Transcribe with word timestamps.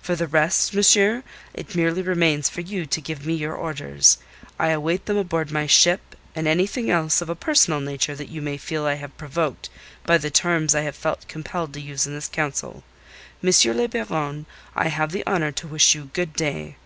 For 0.00 0.16
the 0.16 0.26
rest, 0.26 0.72
monsieur, 0.72 1.22
it 1.52 1.74
merely 1.74 2.00
remains 2.00 2.48
for 2.48 2.62
you 2.62 2.86
to 2.86 2.98
give 3.02 3.26
me 3.26 3.34
your 3.34 3.52
orders. 3.54 4.16
I 4.58 4.68
await 4.70 5.04
them 5.04 5.18
aboard 5.18 5.50
my 5.50 5.66
ship 5.66 6.16
and 6.34 6.48
anything 6.48 6.88
else, 6.88 7.20
of 7.20 7.28
a 7.28 7.34
personal 7.34 7.80
nature, 7.80 8.14
that 8.14 8.30
you 8.30 8.40
may 8.40 8.56
feel 8.56 8.86
I 8.86 8.94
have 8.94 9.14
provoked 9.18 9.68
by 10.06 10.16
the 10.16 10.30
terms 10.30 10.74
I 10.74 10.80
have 10.80 10.96
felt 10.96 11.28
compelled 11.28 11.74
to 11.74 11.80
use 11.82 12.06
in 12.06 12.14
this 12.14 12.26
council. 12.28 12.84
M. 13.44 13.50
le 13.76 13.86
Baron, 13.86 14.46
I 14.74 14.88
have 14.88 15.12
the 15.12 15.26
honour 15.26 15.52
to 15.52 15.68
wish 15.68 15.94
you 15.94 16.08
good 16.14 16.32
day." 16.32 16.76